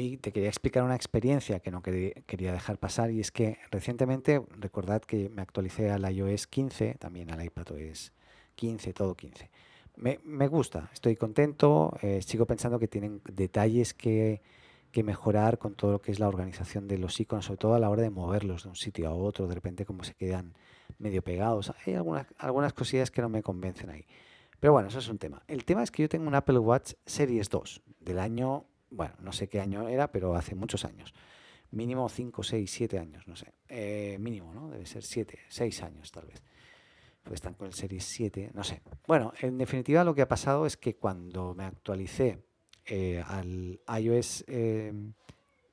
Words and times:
Te 0.00 0.32
quería 0.32 0.48
explicar 0.48 0.82
una 0.82 0.96
experiencia 0.96 1.60
que 1.60 1.70
no 1.70 1.82
quería 1.82 2.52
dejar 2.52 2.78
pasar 2.78 3.10
y 3.10 3.20
es 3.20 3.30
que 3.30 3.58
recientemente, 3.70 4.42
recordad 4.58 5.02
que 5.02 5.28
me 5.28 5.42
actualicé 5.42 5.90
al 5.90 6.10
iOS 6.10 6.46
15, 6.46 6.94
también 6.94 7.30
al 7.30 7.44
iPadOS 7.44 8.12
15, 8.54 8.92
todo 8.94 9.14
15. 9.14 9.50
Me, 9.96 10.18
me 10.24 10.48
gusta, 10.48 10.88
estoy 10.94 11.16
contento, 11.16 11.98
eh, 12.00 12.22
sigo 12.22 12.46
pensando 12.46 12.78
que 12.78 12.88
tienen 12.88 13.20
detalles 13.30 13.92
que, 13.92 14.40
que, 14.90 15.02
mejorar 15.02 15.58
con 15.58 15.74
todo 15.74 15.92
lo 15.92 16.00
que 16.00 16.12
es 16.12 16.18
la 16.18 16.28
organización 16.28 16.88
de 16.88 16.96
los 16.96 17.20
iconos, 17.20 17.44
sobre 17.44 17.58
todo 17.58 17.74
a 17.74 17.78
la 17.78 17.90
hora 17.90 18.00
de 18.00 18.08
moverlos 18.08 18.62
de 18.62 18.70
un 18.70 18.76
sitio 18.76 19.08
a 19.08 19.12
otro, 19.12 19.48
de 19.48 19.54
repente 19.54 19.84
como 19.84 20.04
se 20.04 20.14
quedan 20.14 20.54
medio 20.98 21.20
pegados. 21.20 21.74
Hay 21.84 21.94
algunas, 21.94 22.26
algunas 22.38 22.72
cosillas 22.72 23.10
que 23.10 23.20
no 23.20 23.28
me 23.28 23.42
convencen 23.42 23.90
ahí. 23.90 24.06
Pero 24.60 24.72
bueno, 24.72 24.88
eso 24.88 24.98
es 24.98 25.08
un 25.08 25.18
tema. 25.18 25.42
El 25.46 25.64
tema 25.66 25.82
es 25.82 25.90
que 25.90 26.02
yo 26.02 26.08
tengo 26.08 26.26
un 26.26 26.34
Apple 26.34 26.58
Watch 26.58 26.94
Series 27.04 27.50
2 27.50 27.82
del 28.00 28.18
año, 28.18 28.64
bueno, 28.90 29.14
no 29.20 29.32
sé 29.32 29.48
qué 29.48 29.60
año 29.60 29.88
era, 29.88 30.10
pero 30.10 30.34
hace 30.34 30.54
muchos 30.54 30.84
años. 30.84 31.14
Mínimo 31.70 32.08
5, 32.08 32.42
6, 32.42 32.70
7 32.70 32.98
años, 32.98 33.28
no 33.28 33.36
sé. 33.36 33.52
Eh, 33.68 34.16
mínimo, 34.18 34.52
¿no? 34.52 34.70
Debe 34.70 34.86
ser 34.86 35.04
7, 35.04 35.38
6 35.48 35.82
años 35.82 36.10
tal 36.10 36.26
vez. 36.26 36.42
Pues 37.22 37.34
están 37.34 37.54
con 37.54 37.68
el 37.68 37.74
Series 37.74 38.04
7, 38.04 38.50
no 38.54 38.64
sé. 38.64 38.82
Bueno, 39.06 39.32
en 39.40 39.58
definitiva 39.58 40.02
lo 40.04 40.14
que 40.14 40.22
ha 40.22 40.28
pasado 40.28 40.66
es 40.66 40.76
que 40.76 40.96
cuando 40.96 41.54
me 41.54 41.64
actualicé 41.64 42.42
eh, 42.86 43.22
al 43.24 43.80
iOS 44.00 44.44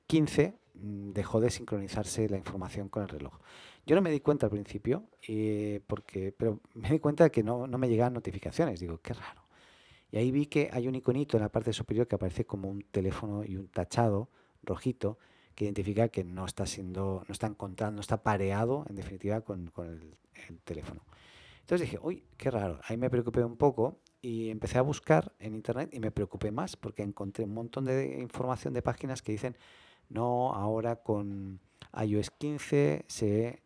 15, 0.05 0.41
eh, 0.43 0.53
mm, 0.75 1.11
dejó 1.13 1.39
de 1.39 1.49
sincronizarse 1.49 2.29
la 2.29 2.37
información 2.37 2.89
con 2.89 3.03
el 3.03 3.09
reloj. 3.09 3.39
Yo 3.87 3.95
no 3.95 4.01
me 4.01 4.11
di 4.11 4.19
cuenta 4.19 4.45
al 4.45 4.51
principio, 4.51 5.05
eh, 5.27 5.81
porque, 5.87 6.33
pero 6.37 6.59
me 6.73 6.89
di 6.91 6.99
cuenta 6.99 7.23
de 7.23 7.31
que 7.31 7.41
no, 7.41 7.65
no 7.65 7.77
me 7.77 7.87
llegaban 7.87 8.13
notificaciones. 8.13 8.81
Digo, 8.81 8.99
qué 9.01 9.13
raro. 9.13 9.46
Y 10.11 10.17
ahí 10.17 10.31
vi 10.31 10.45
que 10.45 10.69
hay 10.71 10.87
un 10.87 10.95
iconito 10.95 11.37
en 11.37 11.43
la 11.43 11.49
parte 11.49 11.73
superior 11.73 12.07
que 12.07 12.15
aparece 12.15 12.45
como 12.45 12.69
un 12.69 12.81
teléfono 12.83 13.43
y 13.43 13.57
un 13.57 13.67
tachado 13.67 14.29
rojito 14.63 15.17
que 15.55 15.65
identifica 15.65 16.09
que 16.09 16.23
no 16.23 16.45
está 16.45 16.65
siendo, 16.65 17.23
no 17.27 17.31
está 17.31 17.47
encontrando, 17.47 17.95
no 17.95 18.01
está 18.01 18.21
pareado 18.23 18.85
en 18.89 18.95
definitiva 18.95 19.41
con, 19.41 19.67
con 19.67 19.87
el, 19.87 20.15
el, 20.47 20.59
teléfono. 20.59 21.01
Entonces 21.61 21.89
dije, 21.89 21.99
uy, 22.01 22.23
qué 22.37 22.51
raro. 22.51 22.79
Ahí 22.83 22.95
me 22.95 23.09
preocupé 23.09 23.43
un 23.43 23.57
poco 23.57 23.97
y 24.21 24.49
empecé 24.49 24.77
a 24.77 24.81
buscar 24.81 25.33
en 25.39 25.55
internet 25.55 25.89
y 25.93 25.99
me 25.99 26.11
preocupé 26.11 26.51
más 26.51 26.75
porque 26.75 27.03
encontré 27.03 27.45
un 27.45 27.53
montón 27.53 27.85
de 27.85 28.19
información 28.19 28.73
de 28.73 28.81
páginas 28.81 29.21
que 29.21 29.31
dicen, 29.31 29.57
no, 30.09 30.53
ahora 30.53 30.97
con 30.97 31.59
iOS 31.93 32.31
15 32.31 33.05
se 33.07 33.61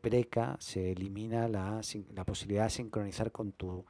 preca 0.00 0.56
se 0.58 0.92
elimina 0.92 1.48
la, 1.48 1.80
la, 2.14 2.24
posibilidad 2.24 2.64
de 2.64 2.70
sincronizar 2.70 3.30
con 3.30 3.52
tu 3.52 3.84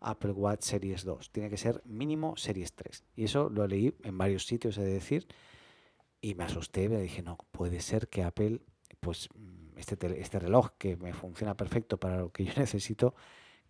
Apple 0.00 0.32
Watch 0.32 0.62
Series 0.62 1.04
2. 1.04 1.30
Tiene 1.30 1.50
que 1.50 1.56
ser 1.56 1.82
mínimo 1.84 2.36
Series 2.36 2.74
3. 2.74 3.04
Y 3.16 3.24
eso 3.24 3.48
lo 3.50 3.66
leí 3.66 3.94
en 4.02 4.18
varios 4.18 4.46
sitios, 4.46 4.78
he 4.78 4.82
de 4.82 4.92
decir, 4.92 5.26
y 6.20 6.34
me 6.34 6.44
asusté, 6.44 6.88
me 6.88 7.00
dije, 7.00 7.22
no, 7.22 7.38
puede 7.50 7.80
ser 7.80 8.08
que 8.08 8.22
Apple, 8.22 8.60
pues 9.00 9.28
mm, 9.34 9.78
este, 9.78 10.20
este 10.20 10.38
reloj 10.38 10.70
que 10.78 10.96
me 10.96 11.12
funciona 11.12 11.56
perfecto 11.56 11.98
para 11.98 12.18
lo 12.18 12.32
que 12.32 12.44
yo 12.44 12.52
necesito, 12.56 13.14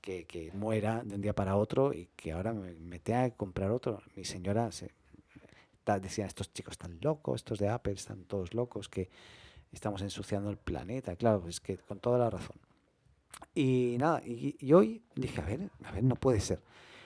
que, 0.00 0.26
que 0.26 0.52
muera 0.52 1.02
de 1.04 1.16
un 1.16 1.20
día 1.20 1.34
para 1.34 1.56
otro 1.56 1.92
y 1.92 2.08
que 2.16 2.32
ahora 2.32 2.52
me, 2.52 2.74
me 2.74 2.98
tenga 3.00 3.28
que 3.30 3.36
comprar 3.36 3.70
otro. 3.70 4.02
Mi 4.14 4.24
señora 4.24 4.70
se, 4.72 4.92
decía, 6.00 6.26
estos 6.26 6.52
chicos 6.52 6.72
están 6.72 6.98
locos, 7.00 7.36
estos 7.36 7.58
de 7.58 7.68
Apple 7.68 7.94
están 7.94 8.24
todos 8.24 8.54
locos, 8.54 8.88
que 8.88 9.08
estamos 9.72 10.02
ensuciando 10.02 10.50
el 10.50 10.56
planeta, 10.56 11.16
claro, 11.16 11.46
es 11.48 11.60
que 11.60 11.78
con 11.78 12.00
toda 12.00 12.18
la 12.18 12.30
razón. 12.30 12.56
Y 13.54 13.96
nada, 13.98 14.22
y, 14.24 14.72
hoy 14.72 15.02
dije, 15.14 15.40
a 15.40 15.44
ver, 15.44 15.70
a 15.84 15.92
ver, 15.92 16.04
no 16.04 16.16
puede 16.16 16.40
ser. 16.40 16.60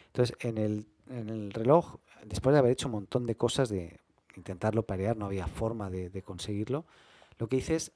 Entonces, 0.06 0.36
en 0.40 0.58
el, 0.58 0.86
en 1.08 1.28
el 1.28 1.52
reloj, 1.52 1.98
después 2.24 2.52
de 2.52 2.58
haber 2.58 2.72
hecho 2.72 2.88
un 2.88 2.92
montón 2.92 3.26
de 3.26 3.36
cosas, 3.36 3.68
de 3.68 4.00
intentarlo 4.36 4.84
parear, 4.84 5.16
no 5.16 5.26
había 5.26 5.46
forma 5.46 5.90
de, 5.90 6.22
conseguirlo, 6.22 6.86
lo 7.38 7.48
que 7.48 7.56
hice 7.56 7.76
es 7.76 7.92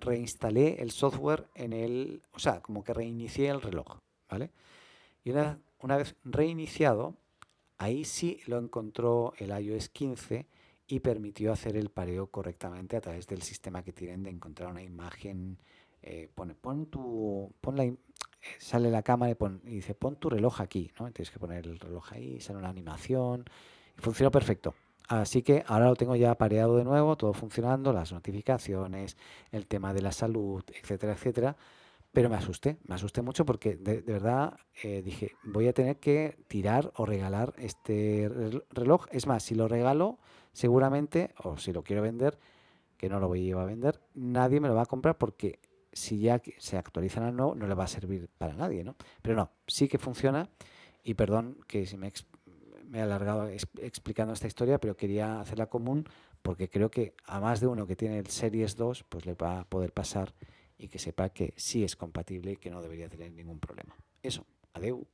reinstalé 0.00 0.80
el 0.80 0.90
software 0.90 1.48
en 1.54 1.72
el, 1.72 2.22
o 2.32 2.38
sea, 2.38 2.60
como 2.60 2.84
que 2.84 2.94
reinicié 2.94 3.48
el 3.48 3.60
reloj, 3.60 3.98
¿vale? 4.28 4.50
Y 5.24 5.30
una, 5.30 5.58
una 5.80 5.96
vez 5.96 6.14
reiniciado, 6.24 7.16
ahí 7.78 8.04
sí 8.04 8.40
lo 8.46 8.58
encontró 8.58 9.32
el 9.38 9.50
iOS 9.50 9.88
15 9.88 10.46
y 10.86 11.00
permitió 11.00 11.52
hacer 11.52 11.76
el 11.76 11.90
pareo 11.90 12.26
correctamente 12.26 12.96
a 12.96 13.00
través 13.00 13.26
del 13.26 13.42
sistema 13.42 13.82
que 13.82 13.92
tienen 13.92 14.22
de 14.22 14.30
encontrar 14.30 14.70
una 14.70 14.82
imagen. 14.82 15.58
Eh, 16.06 16.28
pone, 16.34 16.54
pon 16.54 16.84
tu, 16.86 17.50
pon 17.62 17.76
la, 17.76 17.84
eh, 17.84 17.96
sale 18.58 18.90
la 18.90 19.02
cámara 19.02 19.32
y, 19.32 19.34
pon, 19.36 19.62
y, 19.64 19.76
dice 19.76 19.94
pon 19.94 20.16
tu 20.16 20.28
reloj 20.28 20.60
aquí, 20.60 20.90
¿no? 21.00 21.10
Tienes 21.12 21.30
que 21.30 21.38
poner 21.38 21.66
el 21.66 21.78
reloj 21.78 22.12
ahí, 22.12 22.40
sale 22.40 22.58
una 22.58 22.68
animación 22.68 23.44
y 23.96 24.02
funcionó 24.02 24.30
perfecto. 24.30 24.74
Así 25.08 25.42
que 25.42 25.64
ahora 25.66 25.86
lo 25.86 25.96
tengo 25.96 26.14
ya 26.14 26.34
pareado 26.34 26.76
de 26.76 26.84
nuevo, 26.84 27.16
todo 27.16 27.32
funcionando, 27.32 27.90
las 27.94 28.12
notificaciones, 28.12 29.16
el 29.50 29.66
tema 29.66 29.94
de 29.94 30.02
la 30.02 30.12
salud, 30.12 30.62
etcétera, 30.74 31.14
etcétera. 31.14 31.56
Pero 32.12 32.28
me 32.28 32.36
asusté, 32.36 32.76
me 32.86 32.94
asusté 32.96 33.22
mucho 33.22 33.46
porque 33.46 33.76
de, 33.76 34.02
verdad 34.02 34.58
eh, 34.82 35.02
dije, 35.02 35.32
voy 35.42 35.68
a 35.68 35.72
tener 35.72 35.98
que 35.98 36.36
tirar 36.48 36.92
o 36.96 37.06
regalar 37.06 37.54
este 37.56 38.30
reloj. 38.70 39.06
Es 39.10 39.26
más, 39.26 39.42
si 39.42 39.54
lo 39.54 39.68
regalo, 39.68 40.18
seguramente, 40.52 41.34
o 41.42 41.56
si 41.56 41.72
lo 41.72 41.82
quiero 41.82 42.02
vender, 42.02 42.38
que 42.98 43.08
no 43.08 43.20
lo 43.20 43.28
voy 43.28 43.50
a 43.52 43.60
a 43.60 43.64
vender, 43.64 44.00
nadie 44.14 44.60
me 44.60 44.68
lo 44.68 44.74
va 44.74 44.82
a 44.82 44.86
comprar 44.86 45.16
porque 45.18 45.60
si 45.94 46.18
ya 46.18 46.42
se 46.58 46.76
actualizan 46.76 47.24
al 47.24 47.36
nuevo, 47.36 47.54
no 47.54 47.66
le 47.66 47.74
va 47.74 47.84
a 47.84 47.88
servir 47.88 48.28
para 48.38 48.54
nadie, 48.54 48.84
¿no? 48.84 48.96
Pero 49.22 49.36
no, 49.36 49.50
sí 49.66 49.88
que 49.88 49.98
funciona 49.98 50.48
y 51.02 51.14
perdón 51.14 51.58
que 51.66 51.86
si 51.86 51.96
me, 51.96 52.12
me 52.86 52.98
he 52.98 53.02
alargado 53.02 53.48
explicando 53.48 54.32
esta 54.32 54.46
historia, 54.46 54.78
pero 54.78 54.96
quería 54.96 55.40
hacerla 55.40 55.66
común 55.66 56.06
porque 56.42 56.68
creo 56.68 56.90
que 56.90 57.14
a 57.24 57.40
más 57.40 57.60
de 57.60 57.66
uno 57.66 57.86
que 57.86 57.96
tiene 57.96 58.22
Series 58.26 58.76
2, 58.76 59.04
pues 59.08 59.24
le 59.24 59.34
va 59.34 59.60
a 59.60 59.64
poder 59.64 59.92
pasar 59.92 60.34
y 60.76 60.88
que 60.88 60.98
sepa 60.98 61.30
que 61.30 61.54
sí 61.56 61.84
es 61.84 61.96
compatible 61.96 62.52
y 62.52 62.56
que 62.56 62.70
no 62.70 62.82
debería 62.82 63.08
tener 63.08 63.32
ningún 63.32 63.60
problema. 63.60 63.96
Eso, 64.22 64.44
adeu. 64.74 65.06